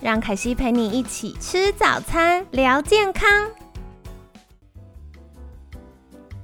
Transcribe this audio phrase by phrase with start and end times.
[0.00, 3.28] 让凯西陪你一起吃早餐，聊健康。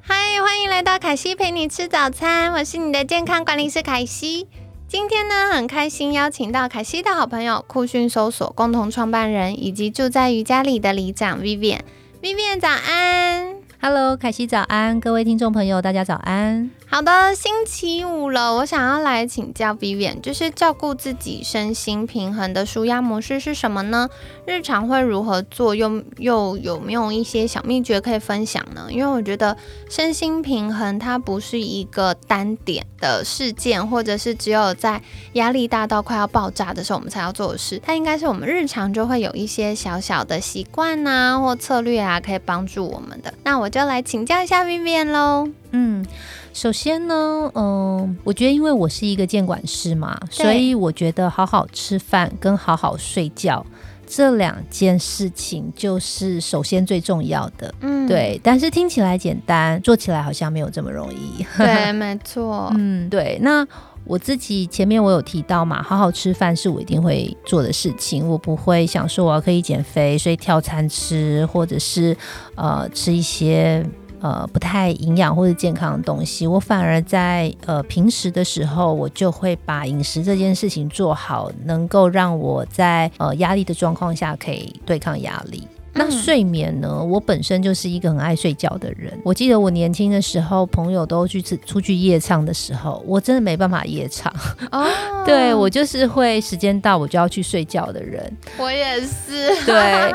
[0.01, 4.49] 嗨，欢迎来到凯西陪你吃早餐，我是你的健康管理师凯西。
[4.89, 11.80] 今天呢，很开心邀请到凯西的好朋友酷讯搜索共同创办人以及住在瑜伽里的里长 Vivian。
[12.21, 13.54] Vivian 早安
[13.84, 16.70] ，Hello，凯西早安，各位听众朋友，大家早安。
[16.87, 24.09] 好的，星期五了，我想要来请教 Vivian，就是照顾自己身心平衡的舒压模式是什么呢？
[24.47, 25.74] 日常会如何做？
[25.74, 28.87] 又又有没有一些小秘诀可以分享呢？
[28.90, 29.55] 因为我觉得
[29.90, 43.35] 身心平衡它不是一个单点的事件，或者是只有在压力大到快要爆炸的时候我们才要做的事，它应该是我们日常就会有一些小小的习惯啊或策略啊，可以帮助我们的。
[43.43, 45.49] 那我就来请教一下 Vivian 喽。
[45.73, 46.07] 嗯。
[46.53, 53.67] 首先呢，嗯，我觉得因为我是一个监管师嘛，所以我觉得好好吃饭跟好好睡觉
[54.07, 57.75] 这两件事情就是首先最重要的。
[57.80, 58.41] 嗯，对。
[58.45, 61.45] 但是听起来简单，做起来好像没有这么容易。
[61.59, 62.73] 对， 没错。
[62.77, 63.37] 嗯，对。
[63.43, 63.67] 那
[64.05, 72.16] 我自己前面我有提到嘛，好好吃饭是我一定会做的事情，我不会想说我要可以减肥，所以跳餐吃，或者是
[72.55, 73.84] 呃吃一些。
[74.21, 85.69] 呃，不太营养或者健康的东西，我反而在呃平时的时候，我就会把饮食这件事情做好，能够让我在呃压力的状况下可以对抗压力。
[85.94, 87.03] 那睡眠呢？
[87.03, 89.12] 我本身就是一个很爱睡觉的人。
[89.22, 94.33] 我记得我年轻的时候，朋友都去出去夜唱的时候，我真的没办法夜唱。
[94.71, 94.87] 哦，
[95.25, 98.31] 对我就是会时间到我就要去睡觉的人。
[98.59, 99.65] 我也是。
[99.65, 100.12] 对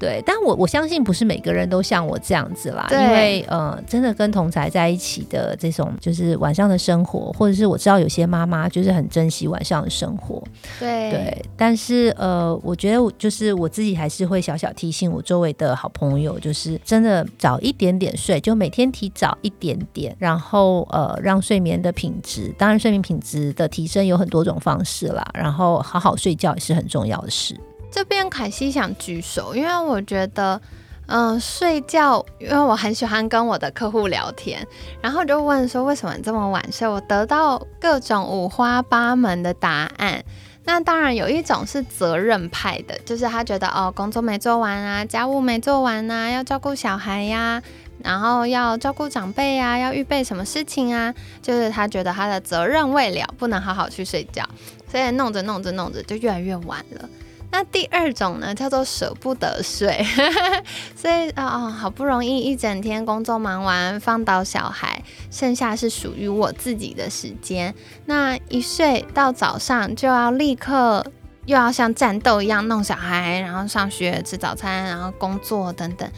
[0.00, 2.88] 对，但我我相信不是每个人都像我这样子啦。
[2.90, 10.42] 因为呃，真的跟同才在一起的这种，就是晚上的生活，或者是我知道有些妈妈就是很珍惜晚上的生活。
[10.80, 15.20] 对对，但是呃，我觉得就是我自己还是会小小提醒我。
[15.20, 27.54] 周围的好朋友就是真的早一点点睡，就每天提早一点点，然后呃让睡眠的品质，当然睡眠品质的提升有很多种方式啦，然后好好睡觉也是很重要的事。
[27.90, 30.60] 这边凯西想举手，因为我觉得
[31.06, 34.66] 嗯睡觉，因为我很喜欢跟我的客户聊天，
[35.02, 40.22] 然后就问说为什么这么晚睡，我得到各种五花八门的答案。
[40.62, 47.60] 那当然有一种是责任派的，就是他觉得哦，工作没做完啊，家务没做完啊，要照顾小孩呀，
[48.04, 51.12] 然后要照顾长辈啊，要预备什么事情啊，
[51.42, 54.44] 就是他觉得他的责任未了，不能好好去睡觉，
[54.88, 57.08] 所以弄着弄着弄着就越来越晚了。
[57.52, 60.04] 那第二种呢，叫做舍不得睡，
[60.94, 67.74] 所以啊，好不容易一整天工作忙完，放倒小孩，剩下是属于我自己的时间。
[68.06, 71.04] 那一睡到早上，就要立刻
[71.46, 76.08] 又要像战斗一样弄小孩，然后上学、吃早餐，然后工作等等。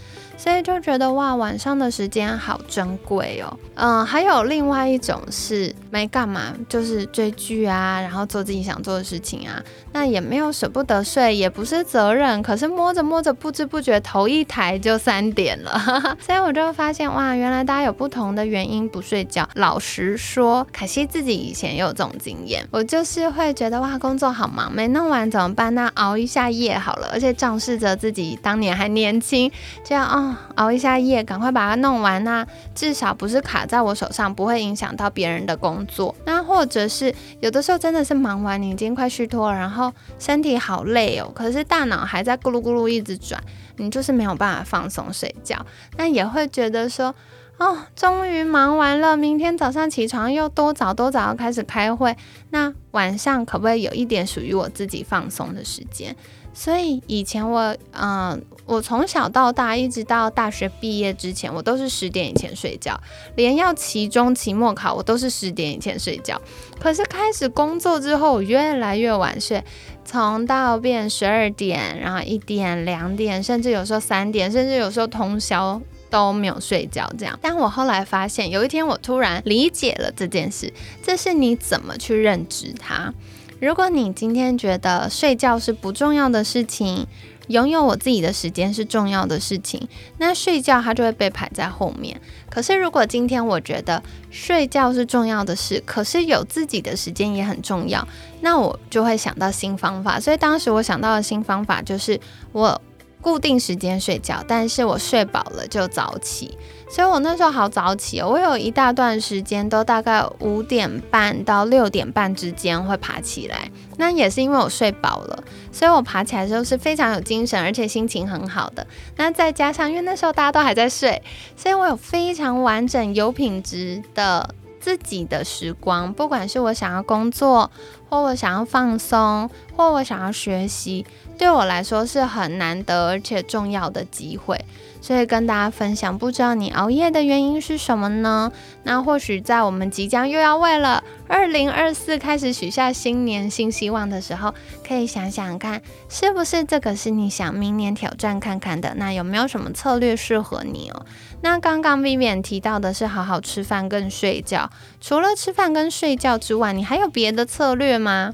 [0.43, 3.57] 所以就觉得哇，晚上的时间好珍贵哦。
[3.77, 9.63] 嗯，还有另外一种是没干嘛，就是追剧啊，然后做自己想做的事情啊。
[9.93, 15.81] 那也没有舍不得睡，也不是责任，可是摸着摸着，不知不觉头一抬就三点了。
[16.19, 19.49] 所以我就发现哇，原来大家有不同的原因不睡觉。
[19.55, 25.73] 老实说，可惜自己以前也有这种经验，我就是会觉得哇，工作好忙，没弄完怎么办？
[25.73, 29.49] 那熬一下夜好了，而且仗势着自己当年还年轻，
[29.85, 30.32] 这样啊。
[30.57, 32.47] 熬一下夜，赶快把它弄完呐！
[32.75, 36.15] 至少不是卡在我手上，不会影响到别人的工作。
[36.25, 43.43] 那或者是有的时候真的是忙完，你已经快虚脱了，然后身体好累哦，可是大脑还在咕噜咕噜一直转，
[43.77, 45.65] 你就是没有办法放松睡觉。
[45.97, 47.15] 那也会觉得说，
[47.59, 52.17] 哦，终于忙完了，明天早上起床又多早多早要开始开会，
[52.51, 56.17] 那晚上可不可以有一点属于我自己放松的时间？
[56.55, 62.99] 所以以前我，嗯，我从小到大，一直到大学毕业之前，我都是十点以前睡觉，
[63.37, 66.41] 连要期中、期末考，我都是十点以前睡觉。
[66.81, 69.63] 可是开始工作之后，我越来越晚睡，
[70.07, 75.79] 从到变十二点，然后一点、两点，甚至有时候三点，甚至有时候通宵
[76.09, 77.39] 都没有睡觉这样。
[77.43, 80.73] 但我后来发现，有一天我突然理解了这件事，
[81.03, 83.13] 这是你怎么去认知它。
[83.61, 87.07] 如果你今天觉得睡觉是不重要的事情，
[87.53, 89.87] 拥有我自己的时间是重要的事情，
[90.19, 92.21] 那睡觉它就会被排在后面。
[92.51, 98.07] 可是如果今天我觉得睡觉是重要的事，可是有自己的时间也很重要，
[98.41, 100.19] 那我就会想到新方法。
[100.19, 102.19] 所以当时我想到的新方法就是
[102.53, 102.81] 我
[103.23, 106.59] 固定时间睡觉，但是我睡饱了就早起。
[106.91, 113.71] 所以我那时候好早起哦，我有一大段时间都大概五点半到六点半之间会爬起来。
[113.97, 118.87] 那也是因为我睡饱了，所以我爬起来的时候是非常有精神，而且心情很好的。
[119.17, 121.23] 那再加上因为那时候大家都还在睡，
[121.57, 126.13] 所以我有非常完整、有品质的自己的时光。
[126.13, 127.71] 不管是我想要工作，
[128.11, 131.07] 或我想要放松，或我想要学习，
[131.43, 134.65] 对我来说是很难得而且重要的机会。
[135.01, 138.53] 所以跟大家分享，不知道你熬夜的原因是什么呢？
[138.85, 144.55] 那或许在我们即将又要为了二零二四开始许下新年新希望的时候，
[144.87, 148.95] 可以想想看，是不是这个是你想明年挑战看看的？
[148.95, 151.05] 那有没有什么策略适合你哦？
[151.41, 158.33] 那刚刚 Vivian 提到的是好好吃饭跟睡觉，除了吃饭跟睡觉之外，你还有别的策略吗？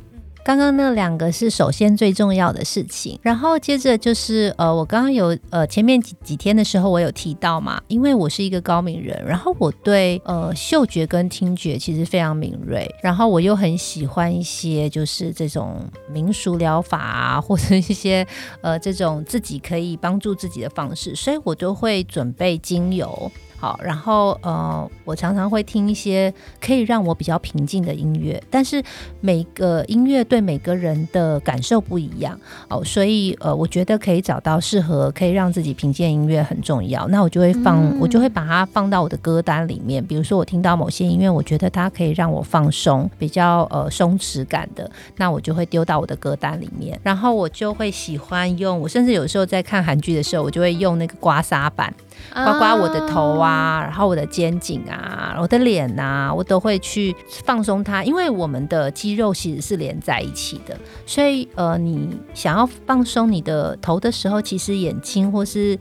[0.48, 18.26] 刚刚那两个是首先最重要的事情，然后接着就是呃，我刚刚有呃前面几几天的时候我有提到嘛，因为我是一个高敏人，然后我对呃嗅觉跟听觉其实非常敏锐，然后我又很喜欢一些就是这种民俗疗法啊，或者一些
[18.62, 23.30] 呃这种自己可以帮助自己的方式，所以我都会准备精油。
[23.60, 28.80] 好，然后呃，我常常会听一些可以让我比较平静的音乐，但是
[29.20, 32.38] 每个音乐对每个人的感受不一样
[32.68, 37.08] 哦，所以呃，我觉得可以找到适合可以让自己平静的音乐很重要。
[37.08, 40.04] 那我就会放，我就会把它放到我的歌单里面。
[40.06, 46.96] 比如说我听到某些音乐，我觉得它可以让我放松，比较呃松弛感的，那我就会丢到我的歌单里面。
[47.02, 51.92] 然后我就会喜欢用，我甚至有时候在看韩剧的时候，我就会用那个刮痧板。
[52.34, 53.47] 刮刮我的头啊，
[53.82, 57.14] 然后我的肩颈啊，我的脸呐，我都会去
[57.44, 65.78] 放松它，因为我们的肌肉其实是连在一起的，所以呃，你想要放松你的头的时候，其实眼睛或是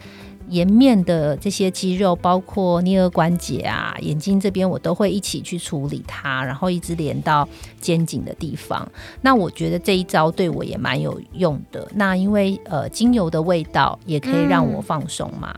[0.50, 7.46] 颜面的这些肌肉，包括颞颌关节啊、眼睛这边，我都会一起去处理它，然后一直连到
[7.82, 8.90] 肩颈的地方。
[9.22, 11.86] 那我觉得这一招对我也蛮有用的。
[11.96, 15.54] 那因为呃，精油的味道也可以让我放松嘛。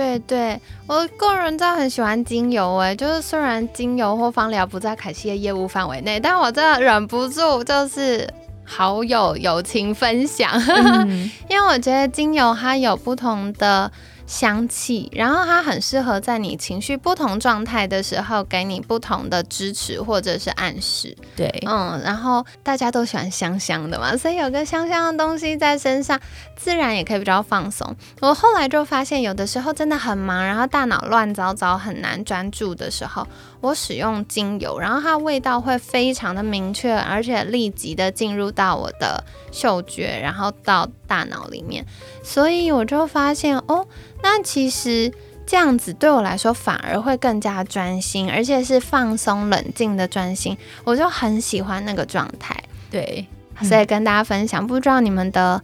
[0.00, 8.26] 对对，我个人真的很喜欢精油哎，就是虽然精油或芳疗不在凯西的业务范围内，但我真的忍不住就是
[8.64, 10.50] 好友友情分享，
[11.50, 13.92] 因为我觉得精油它有不同的。
[14.30, 21.16] 香气，然后它很适合在你情绪不同状态的时候，给你不同的支持或者是暗示。
[21.34, 26.20] 对，嗯，然后大家都喜欢香香的嘛，所以有个香香的东西在身上，
[26.54, 27.96] 自然也可以比较放松。
[28.20, 33.26] 我后来就发现，有的时候真的很忙，然后大脑乱糟糟，很难专注的时候。
[33.60, 39.22] 我使用精油，然后它味道会非常的明确，而且立即的进入到我的
[39.52, 41.84] 嗅觉，然后到大脑里面，
[42.22, 43.86] 所以我就发现哦，
[44.22, 45.12] 那其实
[45.46, 52.56] 这样子对我来说反而会更加专心，而且是放松、冷静的专心，我就很喜欢那个状态。
[52.90, 53.26] 对，
[53.62, 55.62] 所以跟大家分享，不知道你们的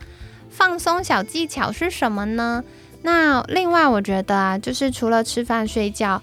[0.50, 2.62] 放松小技巧是什么呢？
[3.02, 6.20] 那另外我觉得啊，就是除了吃饭、睡觉。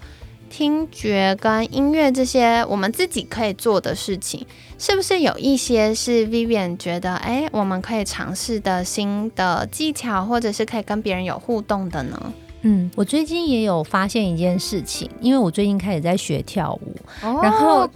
[0.56, 4.46] 听觉跟音乐这些我们自己可以做的事情，
[4.78, 12.32] 是不是有一些是 Vivian 觉得，哎，我们可以尝试的新的技巧，或者是可以跟别人有互动的呢？
[12.66, 16.96] 嗯，我最近也有发现一件事情，因为我最近开始在学跳舞，
[17.42, 17.86] 然后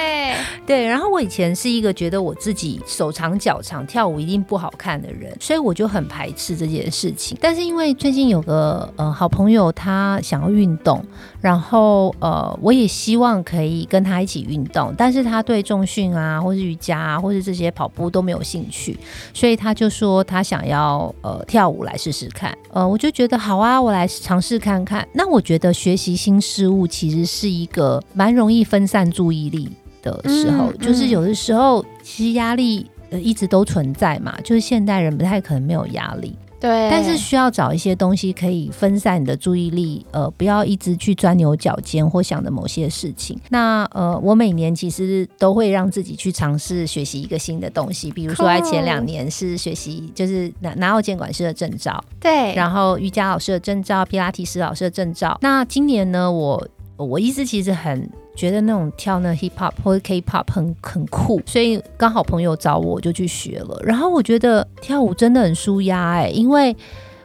[0.64, 7.36] 对，然后我以前是一个觉得我自己手长脚长，跳舞一定不好看的人，所以我就很排斥这件事情。
[7.42, 11.04] 但是因为最近有个呃好朋友，他想要运动，
[11.46, 18.98] 然后呃我也希望可以跟他一起运动，但是他对重训啊，或是瑜伽啊，或是这些跑步都没有兴趣，
[19.32, 22.52] 所以他就说他想要呃跳舞来试试看。
[22.72, 24.06] 呃，我就觉得好啊，我来。
[24.06, 25.06] 尝试看看。
[25.12, 29.68] 那我觉得学习新事物其实是一个蛮容易分散注意力
[30.00, 36.34] 的时候，就是有的时候其实压力呃一直都存在嘛，就是现代人不太可能没有压力。
[36.58, 43.38] 对，但是需要找一些东西可以分散你的注意力，呃，不要一直去钻牛角尖或想着某些事情。
[43.50, 55.38] 那呃，我每年其实都会让自己去尝试学习一个新的东西，比如说在前两年是学习就是拿拿到监管师的证照，对，然后瑜伽老师的证照、皮拉提斯老师的证照。
[55.42, 56.66] 那今年呢，我
[56.96, 63.78] 我一直其实很觉得那种跳那 hip hop 或者 K pop 很很酷，所以刚好朋友找我，我就去学了。
[63.84, 66.76] 然后我觉得跳舞真的很舒压哎，因为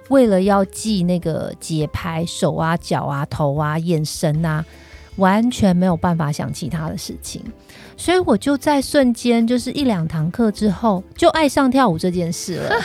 [0.10, 4.64] 为了要记那个节拍，手啊、脚啊、头啊、眼神啊，
[5.16, 7.42] 完全没有办法想其他的事情。
[7.96, 12.76] 所以我就在瞬间，就是一两堂课之后，就爱上跳舞这件事了。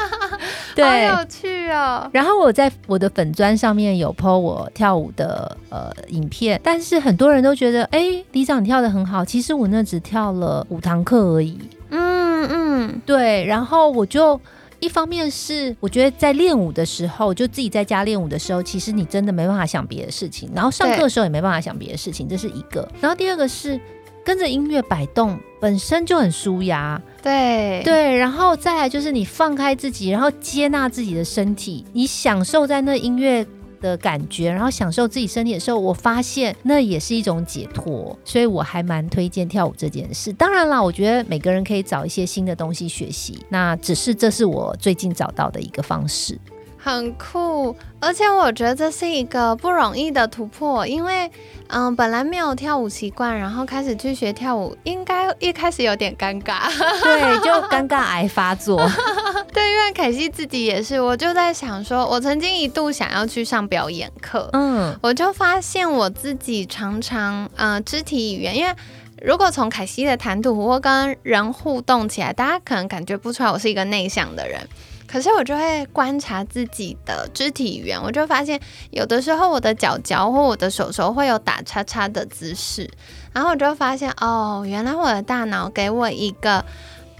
[0.74, 2.08] 对，好有趣哦。
[2.12, 9.24] 然后我在我的粉砖上面有 po 我跳舞的呃影片，但是很多人都觉得，哎，李长跳的很好。
[9.24, 11.58] 其实我那只跳了五堂课而已。
[11.90, 13.44] 嗯嗯，对。
[13.44, 14.40] 然后我就
[14.80, 20.50] 一方面是我觉得在练舞的时候，就自己在家练舞的时候，其实你真的没办法想别的事情。
[20.54, 22.88] 然后上课的时候也没办法想别的事情，这是一个。
[23.00, 23.78] 然后第二个是
[24.24, 27.00] 跟着音乐摆动，本身就很舒压。
[27.22, 33.46] 对对，然后再来就是你放开自己，然后接纳自己的身体，你享受在那音乐
[33.80, 40.32] 的感觉，然后享受自己身体的时候，我发现那也是一种解脱，所以我还蛮推荐跳舞这件事。
[40.32, 46.38] 当然啦，我觉得每个人可以找一些新的东西学习，那只是这是我最近找到的一个方式。
[46.84, 51.30] 很酷，而且我觉得这是一个不容易的突破，因为，
[51.68, 56.68] 嗯，本来没有跳舞习惯，然后开始去学跳舞，应该一开始有点尴尬，
[57.00, 58.84] 对，就尴尬癌发作。
[59.54, 68.74] 对，因为凯西自己也是，我就在想说，我曾经一度想要去上表演课，嗯，我就发现我自己常常，嗯，肢体语言，因为
[69.22, 74.60] 如果从凯西的谈吐或跟人互动起来，大家可能感觉不出来我是一个内向的人。
[75.12, 78.58] 可是我就会观察自己的肢体语言，我就发现
[78.92, 82.88] 有的时候我的脚脚或我的手手会有打叉叉的姿势，
[83.34, 86.64] 然后我就发现哦，原来我的大脑给我一个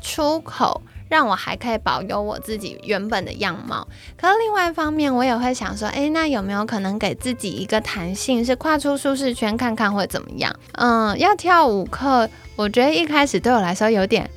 [0.00, 0.80] 出口，
[1.10, 3.86] 让我还可以保有我自己原本的样貌。
[4.16, 10.50] 可是另外一方面，我也会想说，诶，那有没有可能给自己一个弹性，是跨出舒适圈看看会怎么样？
[10.78, 14.30] 嗯，要跳舞课，我觉得一开始对我来说有点。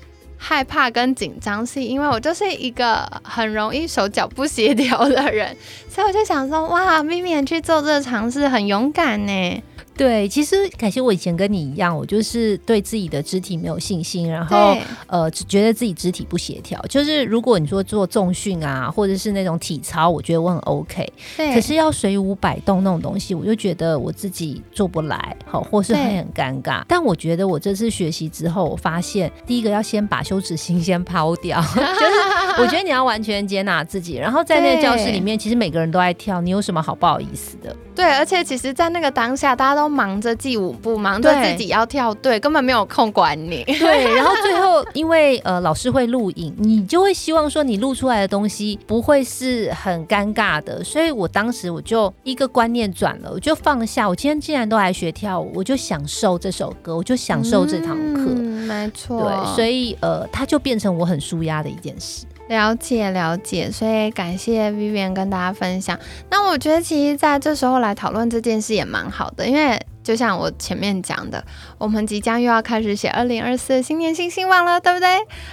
[0.47, 5.57] 害怕跟紧张是因为我就是一个很容易手脚不协调的人，
[5.89, 9.63] 所以我就想说，哇，咪咪去做这个尝试很勇敢呢。
[9.97, 14.75] 对，其实感谢我以前跟你一样，我就是对自己的肢体没有信心，然后
[15.07, 16.79] 呃，只觉得自己肢体不协调。
[16.89, 21.11] 就是如果你说做重训啊，或者是那种体操，我觉得我很 OK。
[21.37, 21.53] 对。
[21.53, 26.83] 可是要随舞摆动那种东西，我就觉得我自己做不来，好，或是会很尴尬。
[26.87, 34.17] 但我觉得我这次学习之后，我发现第一个要先把羞耻心先抛掉， 就是我觉得你要完全接纳自己。
[34.17, 37.73] 然后在那个教室里面，其实每个人都爱跳，你有什么好不好意思的？
[37.95, 43.63] 对，而且其实，在那个当下，大家都忙着记舞步，忙着自己要跳对，根本没有空管你。
[43.79, 50.83] 对，然后最后，因为呃老师会录影，你就会希望说你录出来的东西不会是很尴尬的。
[50.83, 54.07] 所以我当时我就一个观念转了，我就放下。
[54.07, 58.33] 我今天既然都来学跳舞，我就享受这首歌，我就享受这堂课。
[58.67, 59.21] 没错。
[59.21, 62.25] 对，所以呃，它就变成我很舒压的一件事。
[62.47, 65.99] 了解了解，所以感谢 Vivian 跟大家分享。
[66.29, 71.43] 那我觉得其实在这时候来讨论这件事也蛮好的，因为就像我前面讲的，
[71.79, 75.07] 我们即将又要开始写二零二四新年新希望了，对不对？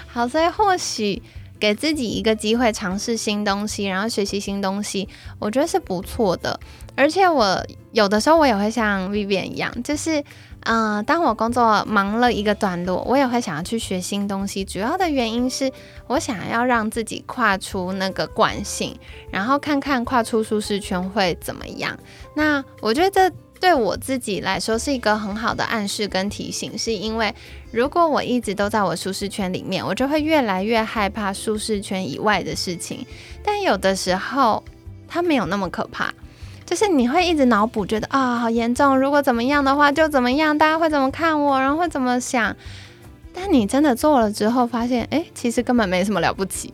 [0.07, 1.23] 好，所以或许
[1.59, 5.09] 给自己一个机会尝试新东西，然后学习新东西，
[5.39, 6.61] 我觉得是不错的。
[6.95, 10.23] 而且我有的时候我也会像 Vivian 一样，就是。
[10.65, 14.65] 嗯，当我工作忙了一个段落，我也会想要去学新东西。
[14.65, 15.71] 主要的原因是
[16.07, 18.97] 我想要让自己跨出那个惯性，
[19.31, 21.99] 然后看看跨出舒适圈会怎么样。
[22.35, 27.35] 那我觉得这对我自己来说是一个很好的暗示跟提醒，是因为
[27.73, 33.07] 如果我一直都在我舒适圈里面，我就会越来越害怕舒适圈以外的事情。
[33.43, 34.63] 但有的时候，
[35.09, 36.13] 它没有那么可怕。
[36.73, 42.57] 就是你会一直脑补，觉得啊好严重，如果怎么样的话就怎么样，大家会怎么看我，然后会怎么想。
[43.35, 46.73] 但你真的做了之后，发现哎，其实根本没什么了不起。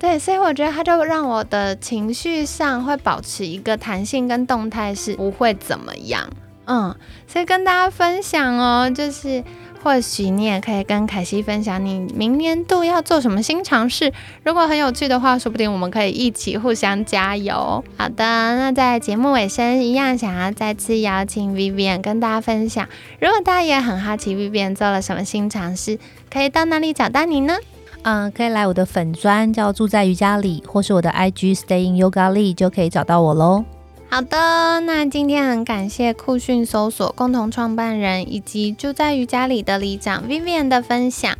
[0.00, 6.28] 对，所以我觉得它就让我的情绪上会保持一个弹性跟动态，是不会怎么样。
[6.64, 6.92] 嗯，
[7.28, 9.44] 所以跟大家分享哦，就是。
[9.86, 14.12] 或许你也可以跟凯西分享你明年度要做什么新尝试。
[14.42, 17.54] 如果很有趣的话，说不定我们可以一起互相加油。
[17.96, 22.84] 好的，那在节目尾声一样，想要再次邀请 Vivian 跟大家分享。
[23.20, 25.96] 如果大家也很好奇 Vivian 做了什么新尝试，
[26.28, 27.54] 可以到哪里找到你呢？
[28.02, 33.64] 嗯，可以来我的粉砖叫住在瑜伽里，或是我的 IG Stay in Yoga 里就可以找到我喽。
[34.08, 41.36] 好的，那今天很感谢酷讯搜索共同创办人以及住在瑜伽里的里长 Vivian 的分享。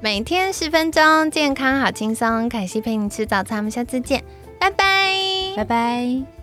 [0.00, 2.48] 每天十分钟，健康好轻松。
[2.48, 4.22] 凯西陪你吃早餐，我们下次见，
[4.58, 6.35] 拜拜，拜拜。